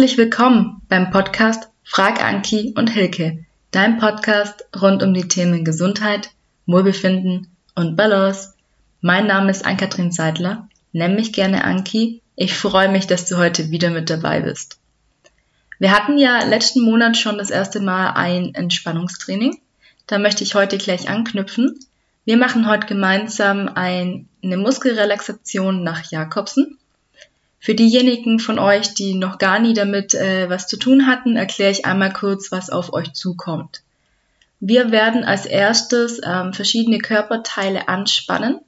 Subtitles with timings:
[0.00, 6.30] Herzlich willkommen beim Podcast Frag Anki und Hilke, dein Podcast rund um die Themen Gesundheit,
[6.64, 8.54] Wohlbefinden und Balance.
[9.02, 12.22] Mein Name ist Ann-Kathrin Seidler, nenn mich gerne Anki.
[12.34, 14.78] Ich freue mich, dass du heute wieder mit dabei bist.
[15.78, 19.60] Wir hatten ja letzten Monat schon das erste Mal ein Entspannungstraining.
[20.06, 21.78] Da möchte ich heute gleich anknüpfen.
[22.24, 26.78] Wir machen heute gemeinsam ein, eine Muskelrelaxation nach Jakobsen.
[27.62, 31.70] Für diejenigen von euch, die noch gar nie damit äh, was zu tun hatten, erkläre
[31.70, 33.82] ich einmal kurz, was auf euch zukommt.
[34.60, 38.60] Wir werden als erstes ähm, verschiedene Körperteile anspannen.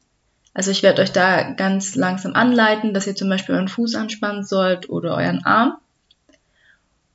[0.53, 4.45] Also ich werde euch da ganz langsam anleiten, dass ihr zum Beispiel euren Fuß anspannen
[4.45, 5.79] sollt oder euren Arm.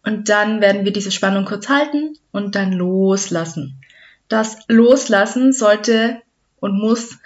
[0.03, 3.79] Und dann werden wir diese Spannung kurz halten und dann loslassen.
[4.29, 6.21] Das Loslassen sollte
[6.59, 7.19] und muss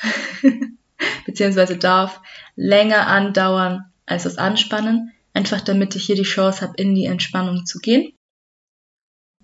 [1.26, 2.20] beziehungsweise darf
[2.58, 7.66] länger andauern als das Anspannen, einfach damit ich hier die Chance habe, in die Entspannung
[7.66, 8.14] zu gehen.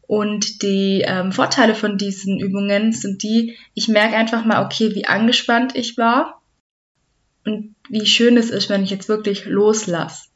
[0.01, 5.05] Und die ähm, Vorteile von diesen Übungen sind die, ich merke einfach mal, okay, wie
[5.05, 6.41] angespannt ich war
[7.45, 10.29] und wie schön es ist, wenn ich jetzt wirklich loslasse.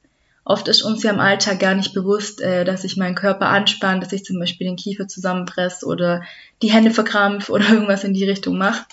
[0.43, 4.01] Oft ist uns ja im Alltag gar nicht bewusst, äh, dass ich meinen Körper anspanne,
[4.01, 6.23] dass ich zum Beispiel den Kiefer zusammenpresse oder
[6.61, 8.85] die Hände verkrampfe oder irgendwas in die Richtung mache.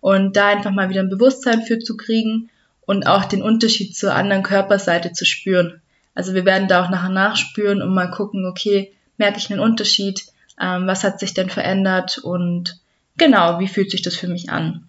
[0.00, 2.50] Und da einfach mal wieder ein Bewusstsein für zu kriegen
[2.88, 5.82] und auch den Unterschied zur anderen Körperseite zu spüren.
[6.14, 10.24] Also wir werden da auch nachher nachspüren und mal gucken, okay, merke ich einen Unterschied,
[10.58, 12.80] ähm, was hat sich denn verändert und
[13.18, 14.88] genau, wie fühlt sich das für mich an.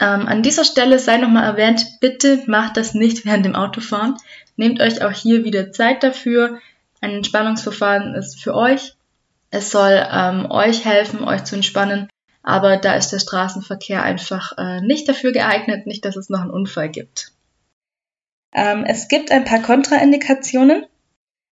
[0.00, 4.16] Ähm, an dieser Stelle sei nochmal erwähnt, bitte macht das nicht während dem Autofahren.
[4.56, 6.60] Nehmt euch auch hier wieder Zeit dafür.
[7.02, 8.94] Ein Entspannungsverfahren ist für euch.
[9.50, 12.08] Es soll ähm, euch helfen, euch zu entspannen
[12.46, 16.52] aber da ist der Straßenverkehr einfach äh, nicht dafür geeignet, nicht, dass es noch einen
[16.52, 17.32] Unfall gibt.
[18.54, 20.86] Ähm, es gibt ein paar Kontraindikationen.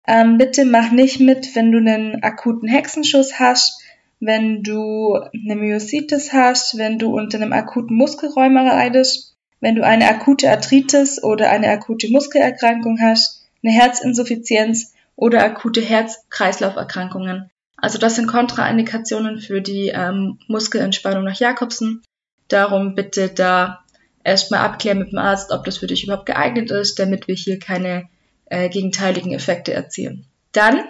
[0.06, 3.80] Ähm, bitte mach nicht mit, wenn du einen akuten Hexenschuss hast,
[4.20, 10.08] wenn du eine Myositis hast, wenn du unter einem akuten Muskelrheuma leidest, wenn du eine
[10.08, 17.50] akute Arthritis oder eine akute Muskelerkrankung hast, eine Herzinsuffizienz oder akute Herz-Kreislauf-Erkrankungen.
[17.82, 22.00] Also das sind Kontraindikationen für die ähm, Muskelentspannung nach Jakobsen.
[22.46, 23.84] Darum bitte da
[24.22, 27.58] erstmal abklären mit dem Arzt, ob das für dich überhaupt geeignet ist, damit wir hier
[27.58, 28.08] keine
[28.44, 30.26] äh, gegenteiligen Effekte erzielen.
[30.52, 30.84] Dann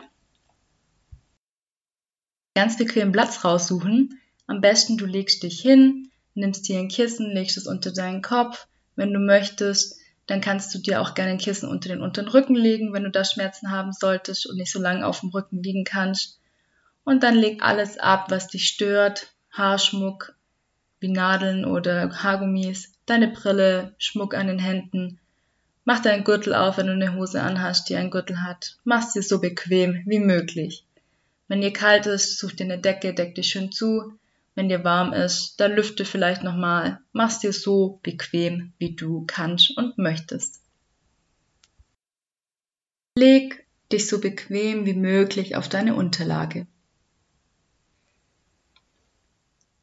[2.55, 4.21] ganz bequem Platz raussuchen.
[4.47, 8.67] Am besten du legst dich hin, nimmst dir ein Kissen, legst es unter deinen Kopf.
[8.97, 12.55] Wenn du möchtest, dann kannst du dir auch gerne ein Kissen unter den unteren Rücken
[12.55, 15.85] legen, wenn du da Schmerzen haben solltest und nicht so lange auf dem Rücken liegen
[15.85, 16.39] kannst.
[17.05, 19.35] Und dann leg alles ab, was dich stört.
[19.53, 20.35] Haarschmuck,
[21.01, 25.19] wie Nadeln oder Haargummis, deine Brille, Schmuck an den Händen.
[25.85, 28.79] Mach deinen Gürtel auf, wenn du eine Hose anhast, die einen Gürtel hat.
[28.85, 30.87] Mach's dir so bequem wie möglich.
[31.49, 34.17] Wenn dir kalt ist, such dir eine Decke, deck dich schön zu.
[34.55, 37.01] Wenn dir warm ist, dann lüfte vielleicht nochmal.
[37.12, 40.62] Mach's dir so bequem, wie du kannst und möchtest.
[43.19, 46.67] Leg dich so bequem wie möglich auf deine Unterlage.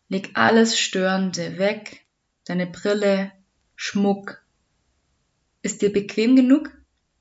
[0.10, 2.06] Leg alles Störende weg,
[2.46, 3.32] deine Brille,
[3.76, 4.44] Schmuck.
[5.62, 6.72] Ist dir bequem genug?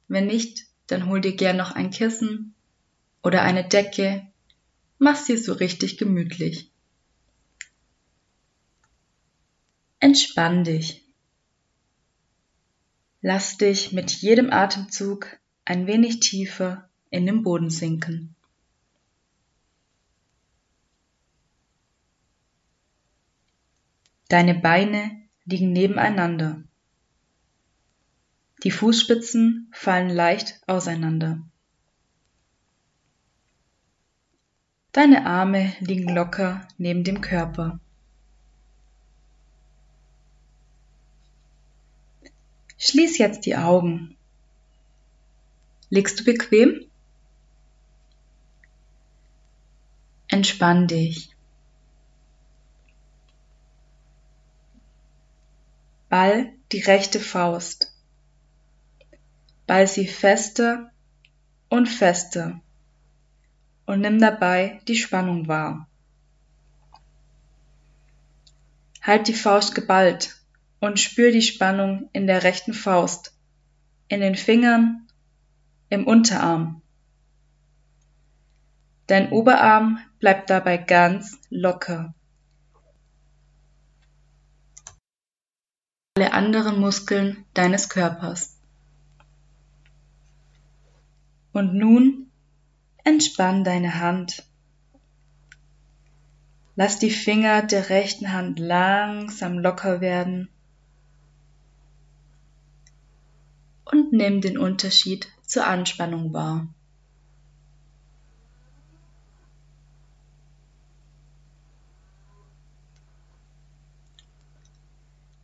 [0.08, 2.54] Wenn nicht, dann hol dir gern noch ein Kissen
[3.22, 4.26] oder eine Decke.
[4.98, 6.70] Mach's dir so richtig gemütlich.
[10.00, 11.04] Entspann dich.
[13.20, 18.34] Lass dich mit jedem Atemzug ein wenig tiefer in den Boden sinken.
[24.28, 26.62] Deine Beine liegen nebeneinander.
[28.62, 31.40] Die Fußspitzen fallen leicht auseinander.
[34.92, 37.80] Deine Arme liegen locker neben dem Körper.
[42.76, 44.16] Schließ jetzt die Augen.
[45.88, 46.84] Liegst du bequem?
[50.28, 51.30] Entspann dich.
[56.18, 57.94] Ball die rechte Faust.
[59.68, 60.90] Ball sie fester
[61.68, 62.60] und fester
[63.86, 65.86] und nimm dabei die Spannung wahr.
[69.00, 70.42] Halt die Faust geballt
[70.80, 73.32] und spür die Spannung in der rechten Faust,
[74.08, 75.06] in den Fingern,
[75.88, 76.82] im Unterarm.
[79.06, 82.12] Dein Oberarm bleibt dabei ganz locker.
[86.26, 88.56] Anderen Muskeln deines Körpers.
[91.52, 92.30] Und nun
[93.04, 94.44] entspann deine Hand.
[96.76, 100.48] Lass die Finger der rechten Hand langsam locker werden
[103.84, 106.68] und nimm den Unterschied zur Anspannung wahr.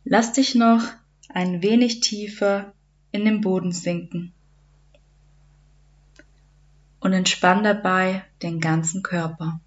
[0.07, 0.83] Lass dich noch
[1.29, 2.73] ein wenig tiefer
[3.11, 4.33] in den Boden sinken
[6.99, 9.59] und entspann dabei den ganzen Körper.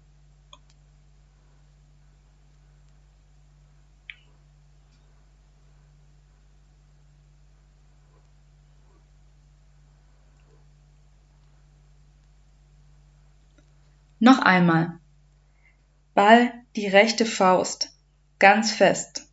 [14.19, 14.99] Noch einmal.
[16.13, 17.93] Ball die rechte Faust
[18.37, 19.28] ganz fest.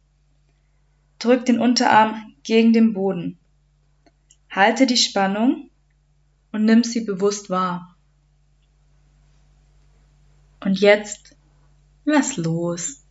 [1.18, 3.38] Drück den Unterarm gegen den Boden.
[4.50, 5.70] Halte die Spannung
[6.52, 7.96] und nimm sie bewusst wahr.
[10.60, 11.36] Und jetzt
[12.04, 13.02] lass los.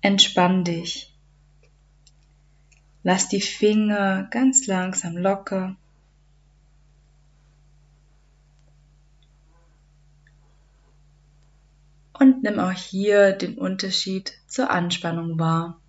[0.00, 1.14] Entspann dich.
[3.02, 5.76] Lass die Finger ganz langsam locker.
[12.18, 15.80] Und nimm auch hier den Unterschied zur Anspannung wahr.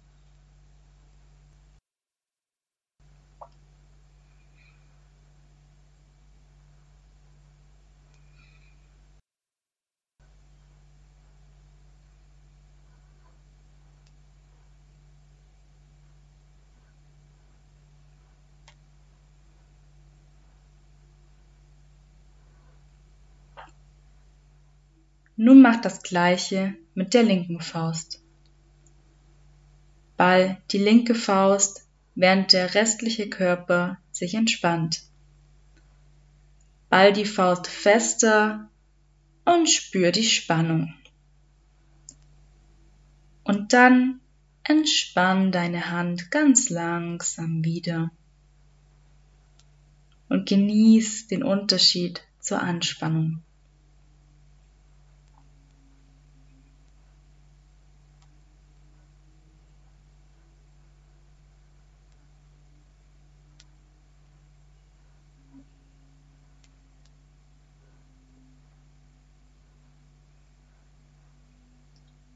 [25.39, 28.23] Nun mach das gleiche mit der linken Faust.
[30.17, 35.03] Ball die linke Faust, während der restliche Körper sich entspannt.
[36.89, 38.67] Ball die Faust fester
[39.45, 40.95] und spür die Spannung.
[43.43, 44.21] Und dann
[44.63, 48.09] entspann deine Hand ganz langsam wieder
[50.29, 53.43] und genieß den Unterschied zur Anspannung.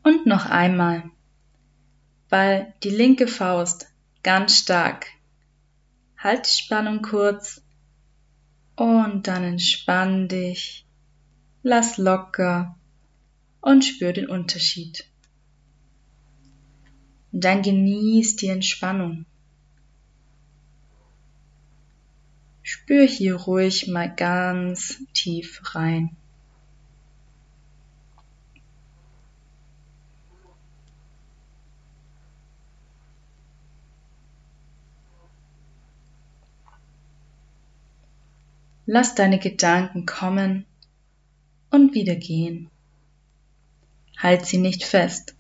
[0.04, 1.04] Und noch einmal.
[2.30, 3.88] Ball die linke Faust
[4.24, 5.08] ganz stark.
[6.18, 7.62] Halt die Spannung kurz
[8.78, 10.86] und dann entspann dich.
[11.64, 12.78] Lass locker
[13.60, 15.06] und spür den Unterschied.
[17.34, 19.26] Und dann genieß die Entspannung.
[22.64, 26.16] Spür hier ruhig mal ganz tief rein.
[38.94, 40.66] Lass deine Gedanken kommen
[41.70, 42.70] und wieder gehen.
[44.18, 45.34] Halt sie nicht fest.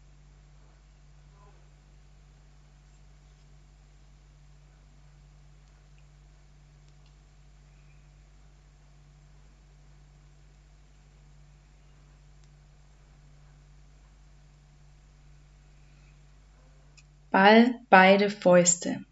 [17.31, 19.03] Ball beide Fäuste.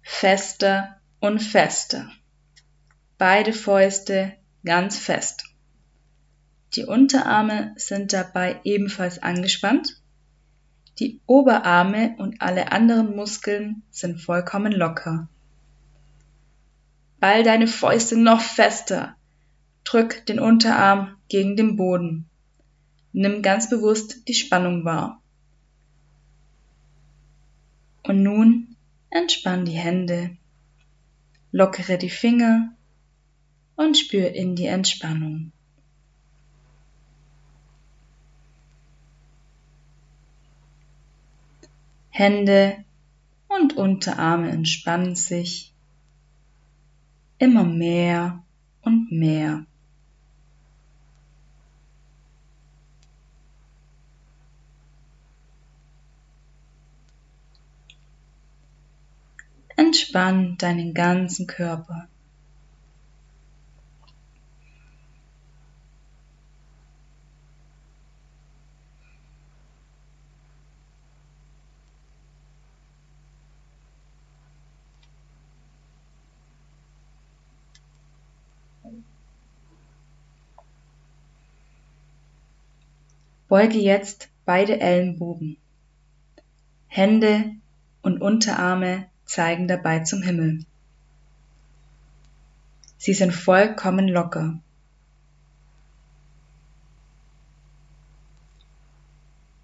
[0.00, 2.10] Fester und fester
[3.22, 4.32] beide Fäuste
[4.64, 5.44] ganz fest.
[6.74, 10.02] Die Unterarme sind dabei ebenfalls angespannt.
[10.98, 15.28] Die Oberarme und alle anderen Muskeln sind vollkommen locker.
[17.20, 19.14] Ball deine Fäuste noch fester.
[19.84, 22.28] Drück den Unterarm gegen den Boden.
[23.12, 25.22] Nimm ganz bewusst die Spannung wahr.
[28.02, 28.74] Und nun
[29.10, 30.36] entspann die Hände.
[31.52, 32.74] Lockere die Finger
[33.76, 35.52] und spür in die Entspannung.
[42.10, 42.84] Hände
[43.48, 45.72] und Unterarme entspannen sich
[47.38, 48.44] immer mehr
[48.82, 49.64] und mehr.
[59.74, 62.08] Entspann deinen ganzen Körper.
[83.52, 85.58] Beuge jetzt beide Ellenbogen.
[86.86, 87.52] Hände
[88.00, 90.64] und Unterarme zeigen dabei zum Himmel.
[92.96, 94.58] Sie sind vollkommen locker.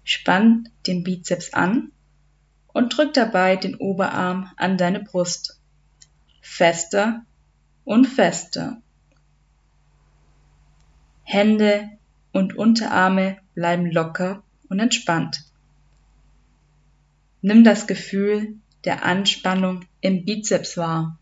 [0.03, 1.91] Spann den Bizeps an
[2.67, 5.59] und drück dabei den Oberarm an deine Brust.
[6.41, 7.25] Fester
[7.85, 8.83] und fester.
[11.23, 11.97] Hände
[12.31, 15.43] und Unterarme bleiben locker und entspannt.
[17.41, 18.55] Nimm das Gefühl
[18.85, 21.17] der Anspannung im Bizeps wahr.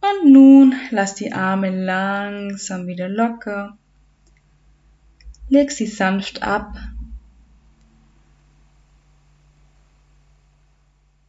[0.00, 3.76] Und nun lass die Arme langsam wieder locker.
[5.48, 6.76] Leg sie sanft ab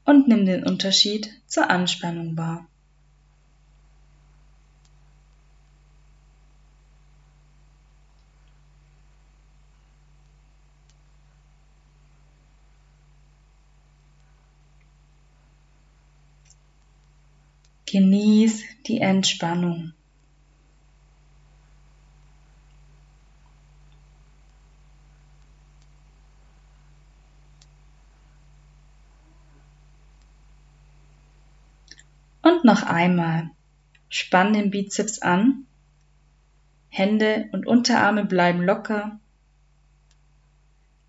[0.06, 2.68] und nimm den Unterschied zur Anspannung wahr.
[17.98, 19.92] Genieß die Entspannung.
[32.44, 33.50] Und noch einmal.
[34.10, 35.66] Spann den Bizeps an.
[36.90, 39.20] Hände und Unterarme bleiben locker.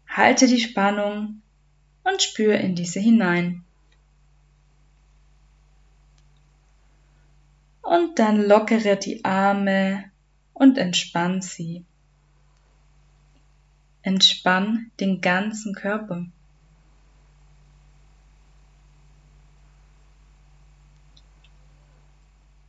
[0.09, 1.43] Halte die Spannung
[2.03, 3.67] und spür in diese hinein.
[7.89, 10.05] Und dann lockere die Arme
[10.53, 11.87] und entspann sie.
[14.03, 16.27] Entspann den ganzen Körper.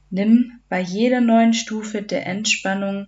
[0.09, 3.07] Nimm bei jeder neuen Stufe der Entspannung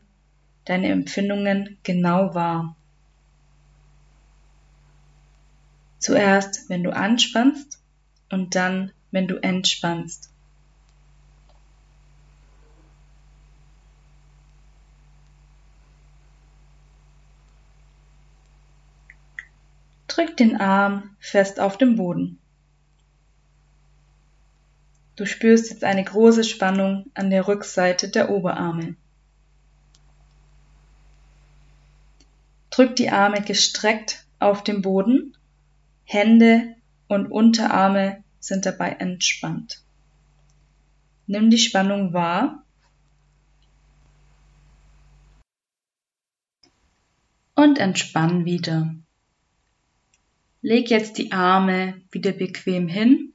[0.65, 2.75] deine Empfindungen genau wahr.
[5.98, 7.82] Zuerst, wenn du anspannst
[8.30, 10.31] und dann, wenn du entspannst.
[20.22, 22.40] Drück den Arm fest auf den Boden.
[25.16, 28.96] Du spürst jetzt eine große Spannung an der Rückseite der Oberarme.
[32.70, 35.36] Drück die Arme gestreckt auf den Boden,
[36.04, 36.75] Hände
[37.08, 39.82] und Unterarme sind dabei entspannt.
[41.25, 42.63] Nimm die Spannung wahr
[47.56, 48.94] und entspann wieder.
[50.62, 53.34] Leg jetzt die Arme wieder bequem hin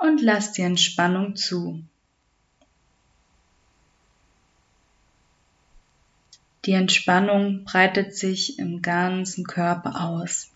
[0.00, 1.84] und lass die Entspannung zu.
[6.64, 10.50] Die Entspannung breitet sich im ganzen Körper aus.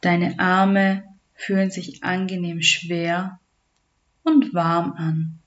[0.00, 1.04] Deine Arme
[1.34, 3.40] fühlen sich angenehm schwer
[4.22, 5.37] und warm an.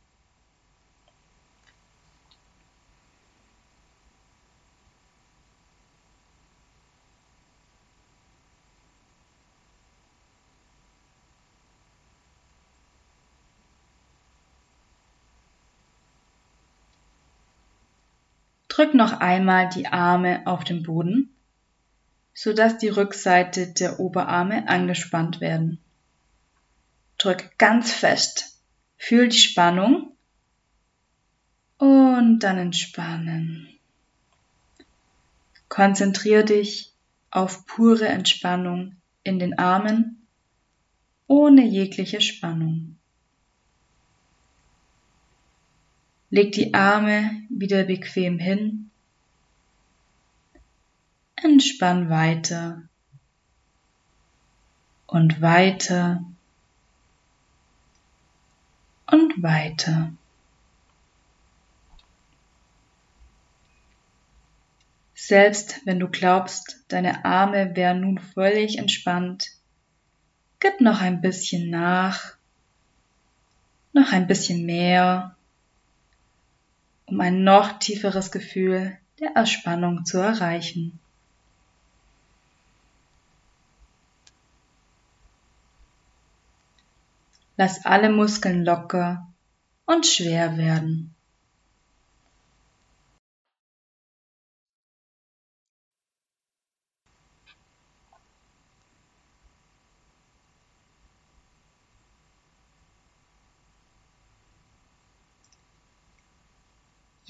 [18.81, 21.35] Drück noch einmal die Arme auf den Boden,
[22.33, 25.77] sodass die Rückseite der Oberarme angespannt werden.
[27.19, 28.59] Drück ganz fest.
[28.97, 30.17] Fühl die Spannung
[31.77, 33.69] und dann entspannen.
[35.69, 36.91] Konzentrier dich
[37.29, 40.25] auf pure Entspannung in den Armen
[41.27, 42.97] ohne jegliche Spannung.
[46.33, 48.89] Leg die Arme wieder bequem hin.
[51.35, 52.83] Entspann weiter
[55.07, 56.23] und weiter
[59.07, 60.13] und weiter.
[65.13, 69.50] Selbst wenn du glaubst, deine Arme wären nun völlig entspannt,
[70.61, 72.38] gib noch ein bisschen nach,
[73.91, 75.35] noch ein bisschen mehr
[77.12, 80.98] um ein noch tieferes Gefühl der Erspannung zu erreichen.
[87.58, 89.27] Lass alle Muskeln locker
[89.86, 91.13] und schwer werden.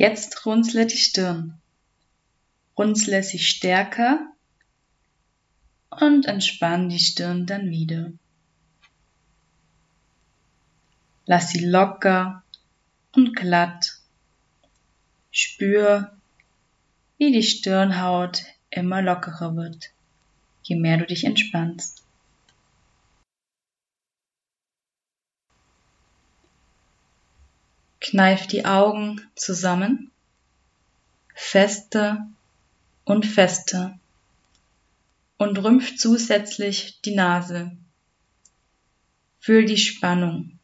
[0.02, 1.62] Jetzt runzle die Stirn.
[2.76, 4.34] Runzle sie stärker
[5.92, 8.12] und entspann die Stirn dann wieder.
[11.28, 12.42] Lass sie locker
[13.16, 14.00] und glatt.
[15.30, 16.18] Spür,
[17.20, 19.92] wie die Stirnhaut immer lockerer wird,
[20.64, 22.01] je mehr du dich entspannst.
[28.02, 30.12] Kneif die Augen zusammen,
[31.36, 32.28] fester
[33.06, 33.98] und fester
[35.38, 37.72] und rümpf zusätzlich die Nase.
[39.40, 40.60] Fühl die Spannung.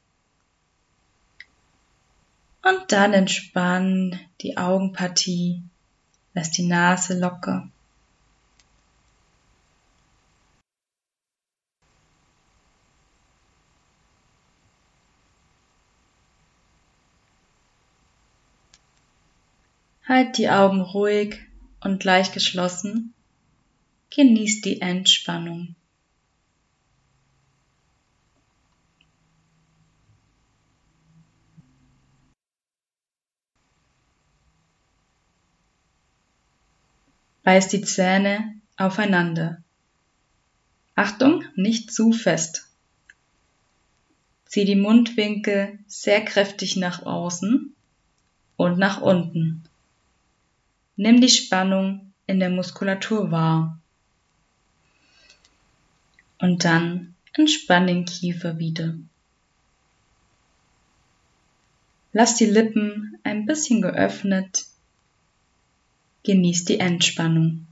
[2.63, 5.63] Und dann entspann die Augenpartie.
[6.34, 7.70] Lass die Nase locker.
[20.08, 21.38] Halt die Augen ruhig
[21.82, 23.14] und leicht geschlossen.
[24.10, 25.76] Genieß die Entspannung.
[37.44, 39.62] Beiß die Zähne aufeinander.
[40.96, 42.70] Achtung, nicht zu fest.
[44.46, 47.76] Zieh die Mundwinkel sehr kräftig nach außen
[48.56, 49.64] und nach unten.
[50.98, 53.80] Nimm die Spannung in der Muskulatur wahr.
[56.39, 58.96] Und dann entspann den Kiefer wieder.
[62.13, 64.65] Lass die Lippen ein bisschen geöffnet.
[66.24, 67.67] Genieß die Entspannung.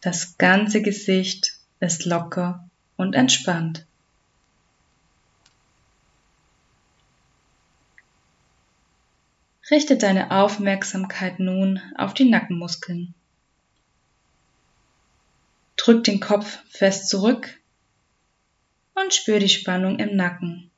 [0.00, 3.86] Das ganze Gesicht ist locker und entspannt.
[9.72, 13.14] Richte deine Aufmerksamkeit nun auf die Nackenmuskeln.
[15.78, 17.58] Drück den Kopf fest zurück
[18.94, 20.70] und spür die Spannung im Nacken.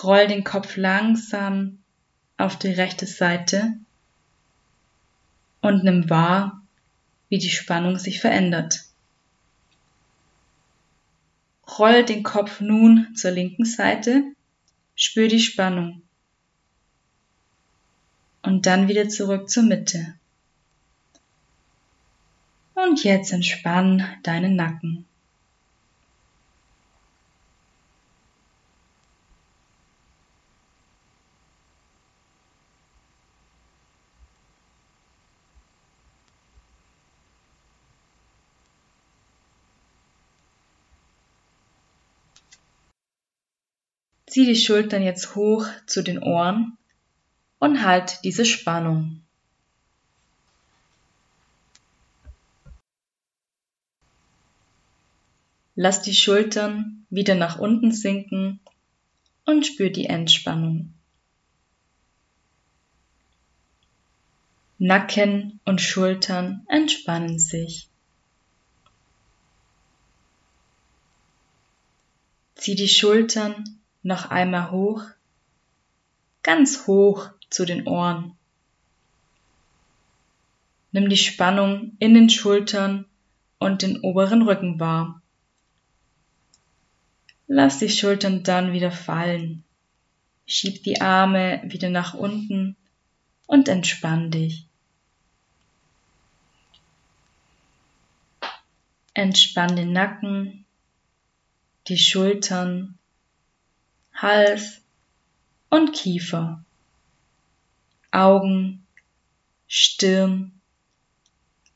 [0.00, 1.80] Roll den Kopf langsam
[2.36, 3.74] auf die rechte Seite
[5.60, 6.62] und nimm wahr,
[7.30, 8.84] wie die Spannung sich verändert.
[11.80, 14.22] Roll den Kopf nun zur linken Seite
[14.94, 16.02] Spür die Spannung.
[18.42, 20.14] Und dann wieder zurück zur Mitte.
[22.74, 25.04] Und jetzt entspann deinen Nacken.
[44.30, 46.78] Zieh die Schultern jetzt hoch zu den Ohren
[47.58, 49.22] und halt diese Spannung.
[55.74, 58.60] Lass die Schultern wieder nach unten sinken
[59.46, 60.94] und spür die Entspannung.
[64.78, 67.88] Nacken und Schultern entspannen sich.
[72.54, 75.02] Zieh die Schultern noch einmal hoch,
[76.42, 78.36] ganz hoch zu den Ohren.
[80.92, 83.06] Nimm die Spannung in den Schultern
[83.58, 85.20] und den oberen Rücken wahr.
[87.46, 89.64] Lass die Schultern dann wieder fallen.
[90.46, 92.76] Schieb die Arme wieder nach unten
[93.46, 94.66] und entspann dich.
[99.14, 100.64] Entspann den Nacken,
[101.88, 102.99] die Schultern
[104.20, 104.82] Hals
[105.70, 106.62] und Kiefer,
[108.10, 108.86] Augen,
[109.66, 110.52] Stirn,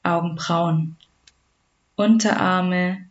[0.02, 0.96] Augenbrauen,
[1.96, 3.08] Unterarme,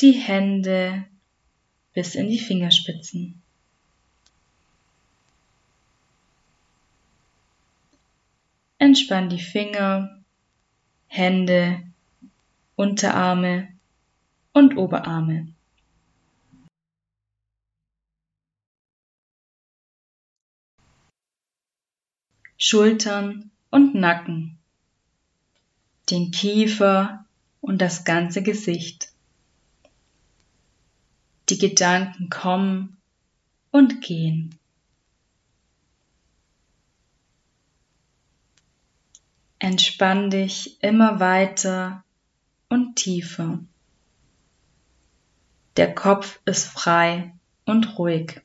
[0.00, 1.04] die Hände
[1.92, 3.42] bis in die Fingerspitzen.
[8.78, 10.20] Entspann die Finger,
[11.08, 11.82] Hände,
[12.76, 13.68] Unterarme
[14.52, 15.48] und Oberarme.
[22.62, 24.58] Schultern und Nacken,
[26.10, 27.24] den Kiefer
[27.62, 29.14] und das ganze Gesicht.
[31.48, 32.98] Die Gedanken kommen
[33.70, 34.58] und gehen.
[39.58, 42.04] Entspann dich immer weiter
[42.68, 43.58] und tiefer.
[45.78, 47.32] Der Kopf ist frei
[47.64, 48.42] und ruhig.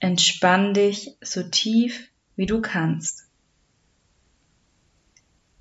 [0.00, 3.28] Entspann dich so tief wie du kannst.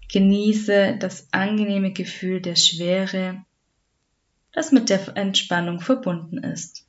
[0.09, 3.43] Genieße das angenehme Gefühl der Schwere,
[4.53, 6.85] das mit der Entspannung verbunden ist.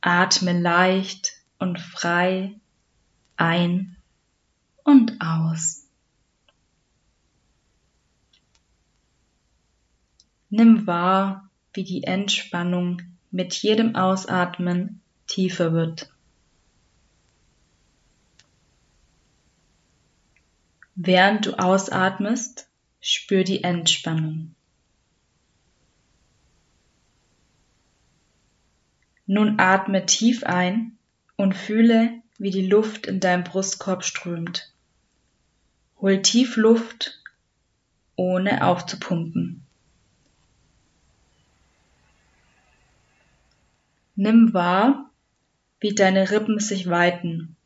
[0.00, 2.54] Atme leicht und frei
[3.36, 3.96] ein
[4.84, 5.88] und aus.
[10.50, 13.02] Nimm wahr, wie die Entspannung
[13.34, 16.08] mit jedem Ausatmen tiefer wird.
[20.94, 22.68] Während du ausatmest,
[23.00, 24.54] spür die Entspannung.
[29.26, 30.96] Nun atme tief ein
[31.34, 34.72] und fühle, wie die Luft in deinem Brustkorb strömt.
[36.00, 37.20] Hol tief Luft,
[38.14, 39.63] ohne aufzupumpen.
[44.16, 45.10] Nimm wahr,
[45.80, 47.56] wie deine Rippen sich weiten.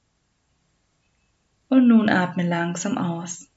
[1.68, 3.48] Und nun atme langsam aus.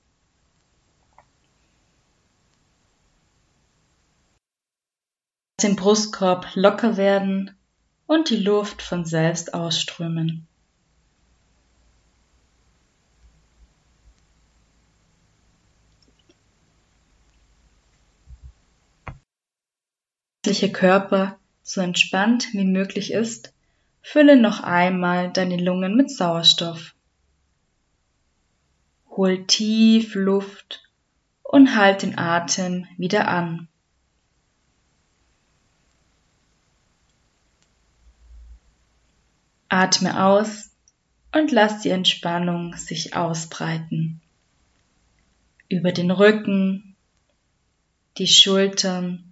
[5.57, 7.51] Lass den Brustkorb locker werden
[8.07, 10.47] und die Luft von selbst ausströmen.
[20.73, 23.53] Körper so entspannt wie möglich ist,
[24.01, 26.93] fülle noch einmal deine Lungen mit Sauerstoff.
[29.09, 30.83] Hol tief Luft
[31.43, 33.67] und halt den Atem wieder an.
[39.69, 40.69] Atme aus
[41.33, 44.21] und lass die Entspannung sich ausbreiten.
[45.69, 46.95] Über den Rücken,
[48.17, 49.30] die Schultern,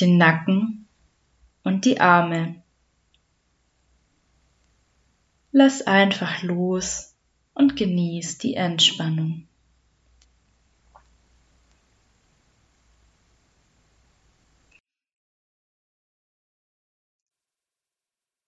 [0.00, 0.86] den Nacken
[1.62, 2.62] und die Arme.
[5.52, 7.14] Lass einfach los
[7.54, 9.46] und genieß die Entspannung.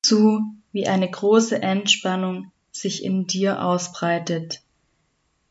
[0.08, 0.40] zu,
[0.72, 4.62] wie eine große Entspannung sich in dir ausbreitet.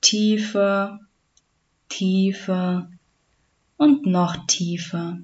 [0.01, 0.99] Tiefer,
[1.89, 2.89] tiefer
[3.77, 5.19] und noch tiefer.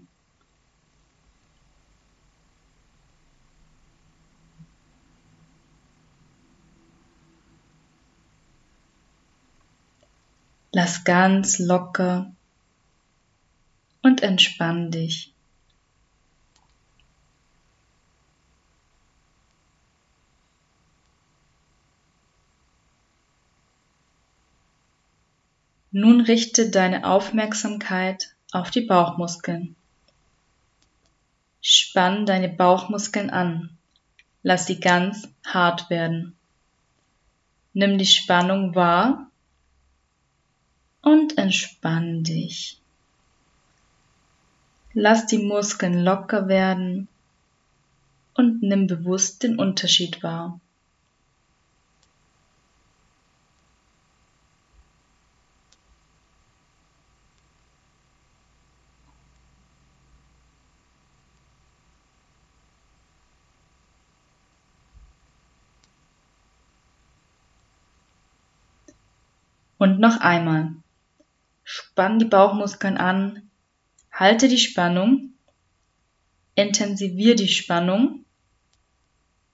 [10.76, 12.32] Lass ganz locker
[14.02, 15.32] und entspann dich.
[25.92, 29.76] Nun richte deine Aufmerksamkeit auf die Bauchmuskeln.
[31.62, 33.78] Spann deine Bauchmuskeln an.
[34.42, 36.36] Lass sie ganz hart werden.
[37.74, 39.30] Nimm die Spannung wahr
[41.04, 42.80] und entspann dich.
[44.94, 47.08] Lass die Muskeln locker werden
[48.34, 50.60] und nimm bewusst den Unterschied wahr.
[69.78, 70.83] Und noch einmal.
[71.76, 73.50] Spann die Bauchmuskeln an,
[74.12, 75.34] halte die Spannung,
[76.54, 78.26] intensivier die Spannung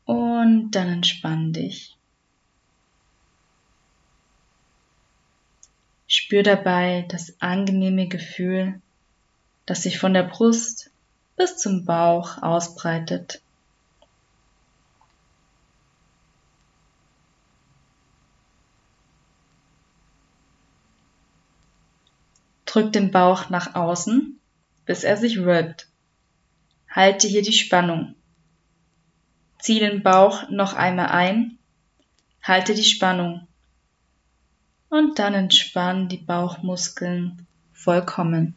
[0.03, 1.95] und dann entspann dich.
[6.07, 8.81] Spür dabei das angenehme Gefühl,
[9.65, 10.91] das sich von der Brust
[11.37, 13.41] bis zum Bauch ausbreitet.
[22.69, 24.39] Drück den Bauch nach außen,
[24.85, 25.87] bis er sich wölbt.
[26.87, 28.13] Halte hier die Spannung.
[29.57, 31.57] Zieh den Bauch noch einmal ein,
[32.43, 33.47] halte die Spannung.
[34.87, 38.55] Und dann entspann die Bauchmuskeln vollkommen.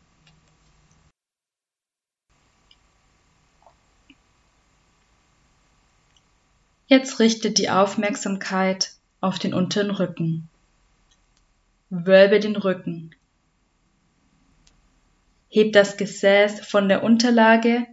[6.87, 10.51] Jetzt richte die Aufmerksamkeit auf den unteren Rücken.
[11.89, 13.15] Wölbe den Rücken.
[15.55, 17.87] Heb das Gesäß von der Unterlage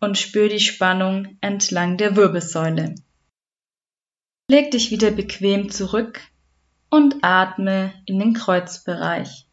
[0.00, 2.94] und spür die Spannung entlang der Wirbelsäule.
[4.50, 6.20] Leg dich wieder bequem zurück
[6.90, 9.46] und atme in den Kreuzbereich.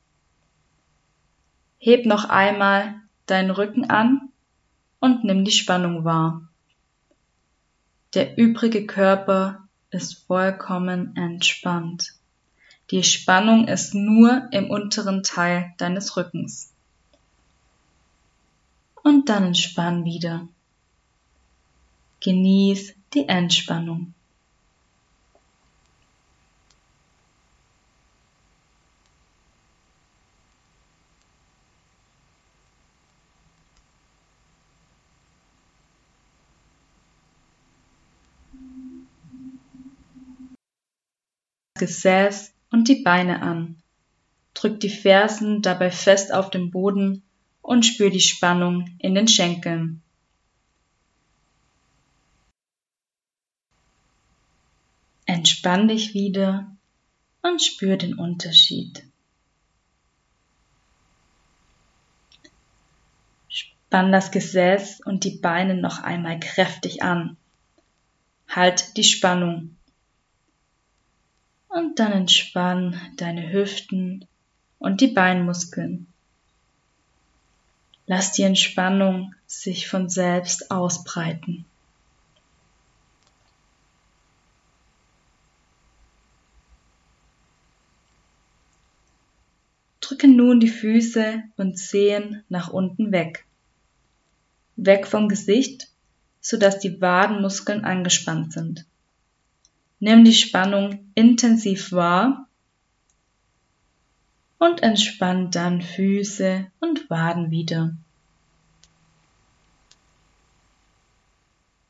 [1.79, 2.95] Heb noch einmal
[3.27, 4.29] deinen Rücken an
[4.99, 6.49] und nimm die Spannung wahr.
[8.13, 12.13] Der übrige Körper ist vollkommen entspannt.
[12.91, 16.72] Die Spannung ist nur im unteren Teil deines Rückens.
[19.03, 20.47] Und dann entspann wieder.
[22.21, 24.13] Genieß die Entspannung.
[41.75, 43.75] Gesäß und die Beine an.
[44.53, 47.23] Drück die Fersen dabei fest auf den Boden
[47.63, 50.03] und spür die Spannung in den Schenkeln.
[55.25, 56.69] Entspann dich wieder
[57.41, 59.03] und spür den Unterschied.
[63.47, 67.37] Spann das Gesäß und die Beine noch einmal kräftig an.
[68.49, 69.77] Halt die Spannung
[71.69, 74.27] und dann entspann deine Hüften
[74.79, 76.12] und die Beinmuskeln.
[78.05, 81.65] Lass die Entspannung sich von selbst ausbreiten.
[90.01, 93.45] Drücke nun die Füße und Zehen nach unten weg.
[94.75, 95.87] Weg vom Gesicht,
[96.41, 98.85] sodass die Wadenmuskeln angespannt sind.
[99.99, 102.49] Nimm die Spannung intensiv wahr
[104.63, 107.97] und entspann dann Füße und Waden wieder.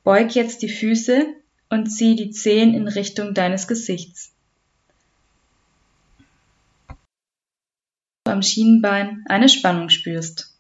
[0.04, 1.36] Beug jetzt die Füße
[1.70, 4.34] und zieh die Zehen in Richtung deines Gesichts.
[8.24, 10.58] Am Schienbein eine Spannung spürst.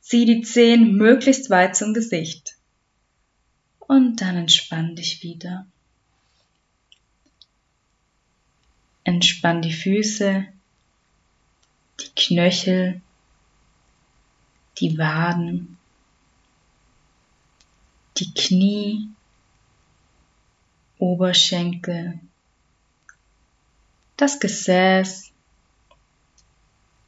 [0.00, 2.56] Zieh die Zehen möglichst weit zum Gesicht.
[3.80, 5.66] Und dann entspann dich wieder.
[9.02, 10.46] Entspann die Füße,
[12.00, 13.00] die Knöchel,
[14.78, 15.78] die Waden,
[18.16, 19.08] die Knie,
[20.98, 22.18] Oberschenkel,
[24.16, 25.30] das Gesäß,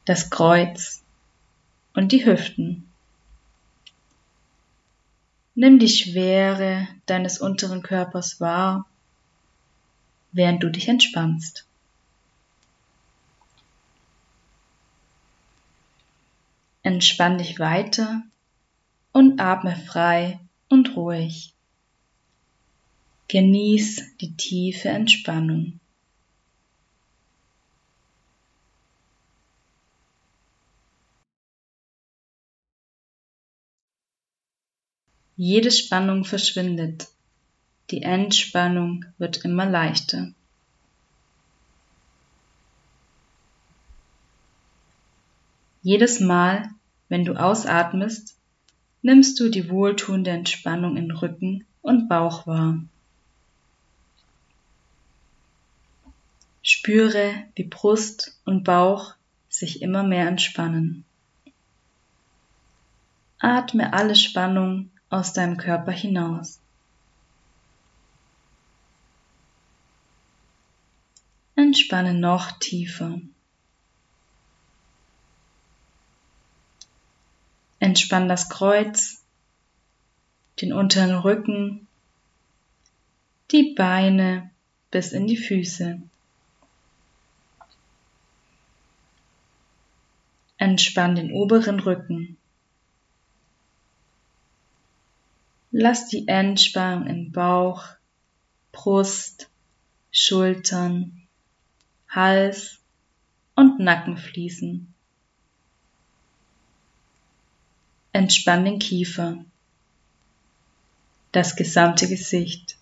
[0.05, 1.03] das Kreuz
[1.93, 2.87] und die Hüften.
[5.55, 8.87] Nimm die Schwere deines unteren Körpers wahr,
[10.31, 11.65] während du dich entspannst.
[16.83, 18.23] Entspann dich weiter
[19.11, 20.39] und atme frei
[20.69, 21.53] und ruhig.
[23.27, 25.79] Genieß die tiefe Entspannung.
[35.37, 37.07] Jede Spannung verschwindet.
[37.89, 40.33] Die Entspannung wird immer leichter.
[45.83, 46.69] Jedes Mal,
[47.09, 48.37] wenn du ausatmest,
[49.01, 52.79] nimmst du die wohltuende Entspannung in Rücken und Bauch wahr.
[56.61, 59.15] Spüre, wie Brust und Bauch
[59.49, 61.03] sich immer mehr entspannen.
[63.39, 66.59] Atme alle Spannung aus deinem Körper hinaus.
[71.55, 73.19] Entspanne noch tiefer.
[77.91, 79.21] Entspann das Kreuz,
[80.61, 81.89] den unteren Rücken,
[83.51, 84.49] die Beine
[84.91, 86.01] bis in die Füße.
[90.57, 92.37] Entspann den oberen Rücken.
[95.71, 97.83] Lass die Entspannung in Bauch,
[98.71, 99.49] Brust,
[100.13, 101.27] Schultern,
[102.07, 102.79] Hals
[103.55, 104.90] und Nacken fließen.
[108.13, 109.45] Entspann den Kiefer,
[111.31, 112.77] das gesamte Gesicht.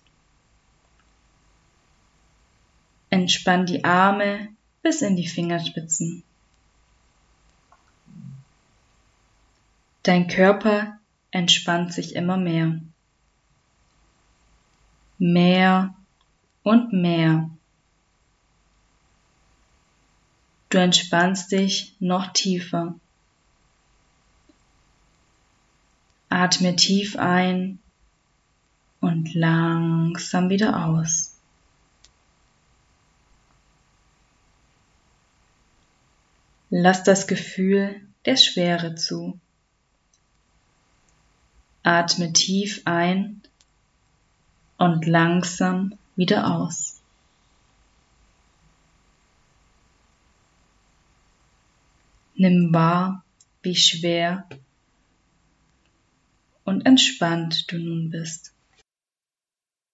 [3.10, 4.48] Entspann die Arme
[4.82, 6.24] bis in die Fingerspitzen.
[10.02, 10.98] Dein Körper
[11.30, 12.80] entspannt sich immer mehr.
[15.18, 15.94] Mehr
[16.62, 17.50] und mehr.
[20.70, 22.99] Du entspannst dich noch tiefer.
[26.32, 27.80] Atme tief ein
[29.00, 31.36] und langsam wieder aus.
[36.70, 39.40] Lass das Gefühl der Schwere zu.
[41.82, 43.42] Atme tief ein
[44.78, 47.00] und langsam wieder aus.
[52.36, 53.24] Nimm wahr,
[53.62, 54.48] wie schwer
[56.64, 58.52] und entspannt du nun bist.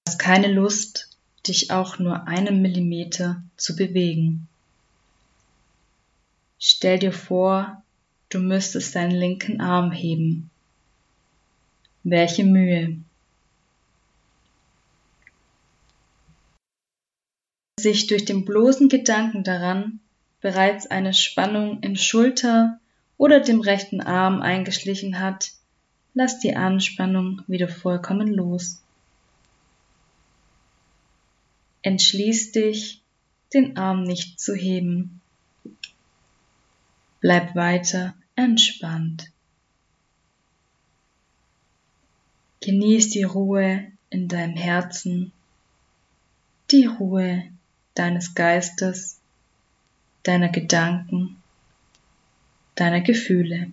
[0.05, 1.11] Du hast keine Lust,
[1.47, 4.49] dich auch nur einen Millimeter zu bewegen.
[6.59, 7.83] Stell dir vor,
[8.29, 10.51] du müsstest deinen linken Arm heben.
[12.03, 12.99] Welche Mühe.
[17.79, 20.01] Sich durch den bloßen Gedanken daran
[20.41, 22.79] bereits eine Spannung in Schulter
[23.17, 25.53] oder dem rechten Arm eingeschlichen hat,
[26.17, 28.81] lass die Anspannung wieder vollkommen los.
[31.83, 33.03] Entschließ dich,
[33.53, 35.21] den Arm nicht zu heben.
[37.21, 39.31] Bleib weiter entspannt.
[42.63, 45.33] Genieß die Ruhe in deinem Herzen,
[46.71, 47.45] die Ruhe
[47.95, 49.21] deines Geistes,
[50.23, 51.43] deiner Gedanken,
[52.75, 53.71] deiner Gefühle.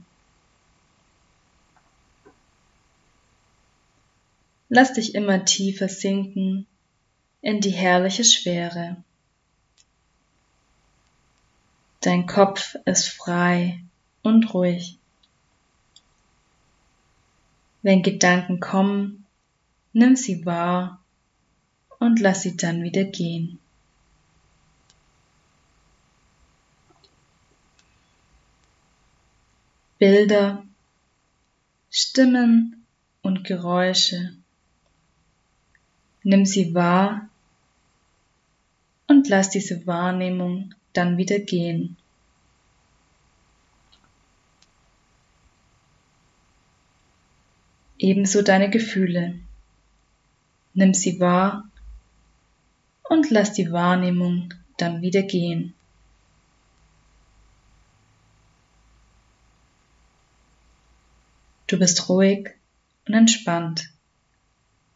[4.75, 6.65] Lass dich immer tiefer sinken
[7.41, 8.97] in die herrliche Schwere.
[12.01, 13.83] Dein Kopf ist frei
[14.23, 14.97] und ruhig.
[17.83, 19.27] Wenn Gedanken kommen,
[19.91, 20.99] nimm sie wahr
[21.99, 23.59] und lass sie dann wieder gehen.
[29.99, 30.65] Bilder,
[31.91, 32.87] Stimmen
[33.21, 34.35] und Geräusche
[36.23, 37.29] Nimm sie wahr
[39.07, 41.97] und lass diese Wahrnehmung dann wieder gehen.
[47.97, 49.39] Ebenso deine Gefühle.
[50.73, 51.69] Nimm sie wahr
[53.03, 55.73] und lass die Wahrnehmung dann wieder gehen.
[61.67, 62.49] Du bist ruhig
[63.07, 63.89] und entspannt.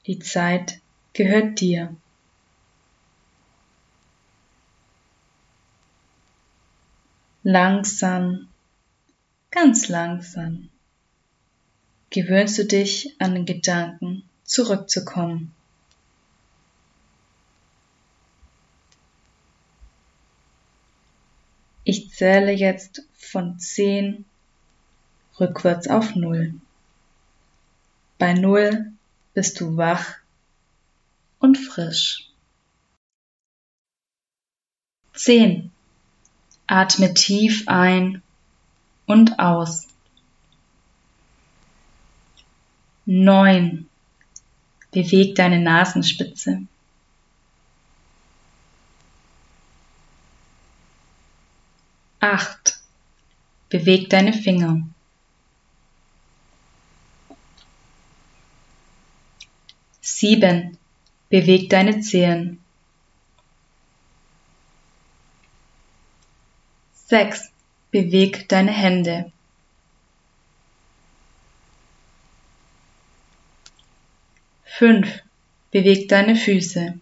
[0.06, 0.80] Die Zeit
[1.18, 1.96] gehört dir.
[7.42, 8.48] Langsam,
[9.50, 10.70] ganz langsam
[12.12, 15.54] gewöhnst du dich an den Gedanken zurückzukommen.
[21.84, 24.26] Ich zähle jetzt von 10
[25.40, 26.54] rückwärts auf 0.
[28.20, 28.92] Bei 0
[29.34, 30.18] bist du wach
[31.40, 32.30] und frisch.
[35.14, 35.72] 10.
[36.68, 38.22] Atme tief ein
[39.06, 39.88] und aus.
[43.06, 43.90] 9.
[44.92, 46.68] Beweg deine Nasenspitze.
[52.20, 52.80] 8.
[53.70, 54.82] Beweg deine Finger.
[60.02, 60.78] 7.
[61.30, 62.60] Beweg deine Zehen.
[67.08, 67.52] 6.
[67.92, 69.32] Beweg deine Hände.
[74.66, 75.22] 5.
[75.72, 77.00] Beweg deine Füße.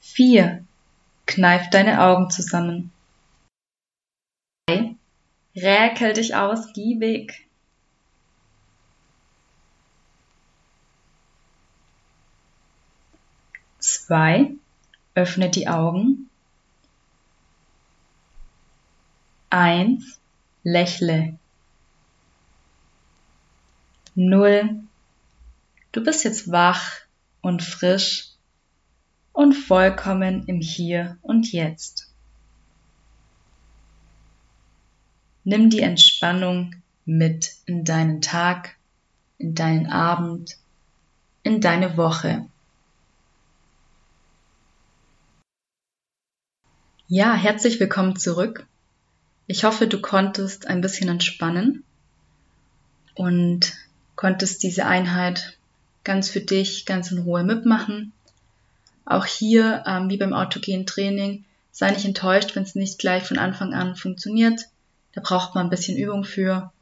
[0.00, 0.64] 4.
[1.26, 2.92] Kneif deine Augen zusammen.
[4.68, 4.94] 3.
[5.56, 7.43] Räkel dich ausgiebig.
[13.84, 14.54] 2.
[15.14, 16.30] Öffne die Augen.
[19.50, 20.18] 1.
[20.62, 21.38] Lächle.
[24.14, 24.80] 0.
[25.92, 26.92] Du bist jetzt wach
[27.42, 28.30] und frisch
[29.32, 32.10] und vollkommen im Hier und Jetzt.
[35.44, 36.74] Nimm die Entspannung
[37.04, 38.76] mit in deinen Tag,
[39.36, 40.56] in deinen Abend,
[41.42, 42.46] in deine Woche.
[47.08, 48.66] Ja, herzlich willkommen zurück.
[49.46, 51.84] Ich hoffe, du konntest ein bisschen entspannen
[53.14, 53.74] und
[54.16, 55.58] konntest diese Einheit
[56.02, 58.14] ganz für dich, ganz in Ruhe mitmachen.
[59.04, 63.36] Auch hier, ähm, wie beim autogenen Training, sei nicht enttäuscht, wenn es nicht gleich von
[63.36, 64.62] Anfang an funktioniert.
[65.12, 66.72] Da braucht man ein bisschen Übung für.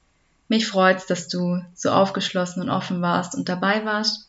[0.46, 4.28] Mich freut es, dass du so aufgeschlossen und offen warst und dabei warst.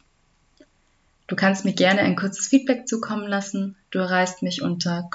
[1.27, 3.75] Du kannst mir gerne ein kurzes Feedback zukommen lassen.
[3.91, 5.07] Du erreichst mich unter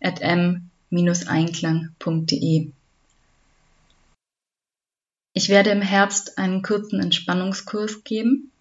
[0.00, 2.72] kontakt.m-einklang.de.
[5.32, 8.52] Ich werde im Herbst einen kurzen Entspannungskurs geben.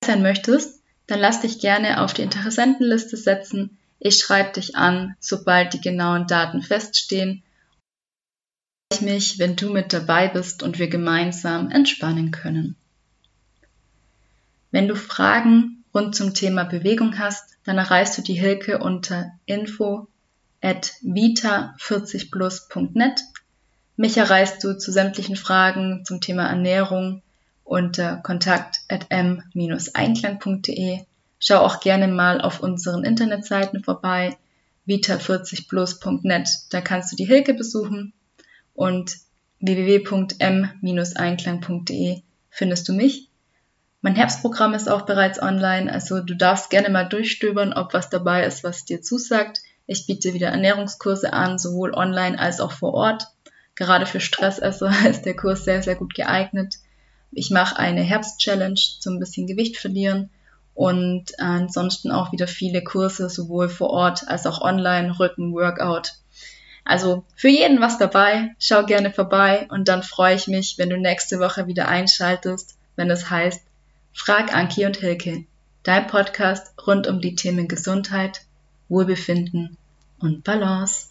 [0.00, 3.76] du sein möchtest, dann lass dich gerne auf die Interessentenliste setzen.
[3.98, 7.42] Ich schreibe dich an, sobald die genauen Daten feststehen.
[8.92, 12.74] Ich mich, wenn du mit dabei bist und wir gemeinsam entspannen können.
[14.70, 20.06] Wenn du Fragen rund zum Thema Bewegung hast, dann erreichst du die Hilke unter info
[20.60, 23.22] at vita40plus.net.
[23.96, 27.22] Mich erreichst du zu sämtlichen Fragen zum Thema Ernährung
[27.64, 31.00] unter kontakt at m-einklang.de.
[31.40, 34.36] Schau auch gerne mal auf unseren Internetseiten vorbei,
[34.86, 36.48] vita40plus.net.
[36.70, 38.12] Da kannst du die Hilke besuchen
[38.74, 39.16] und
[39.60, 43.27] www.m-einklang.de findest du mich.
[44.00, 48.44] Mein Herbstprogramm ist auch bereits online, also du darfst gerne mal durchstöbern, ob was dabei
[48.44, 49.60] ist, was dir zusagt.
[49.86, 53.26] Ich biete wieder Ernährungskurse an, sowohl online als auch vor Ort.
[53.74, 56.76] Gerade für Stressesser ist der Kurs sehr, sehr gut geeignet.
[57.32, 60.30] Ich mache eine Herbst-Challenge zum bisschen Gewicht verlieren
[60.74, 66.14] und ansonsten auch wieder viele Kurse, sowohl vor Ort als auch online, Rücken, Workout.
[66.84, 68.54] Also für jeden was dabei.
[68.60, 73.10] Schau gerne vorbei und dann freue ich mich, wenn du nächste Woche wieder einschaltest, wenn
[73.10, 73.67] es heißt
[74.18, 75.44] Frag Anki und Hilke,
[75.84, 78.42] dein Podcast rund um die Themen Gesundheit,
[78.88, 79.78] Wohlbefinden
[80.18, 81.06] und Balance.